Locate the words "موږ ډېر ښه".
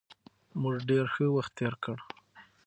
0.61-1.25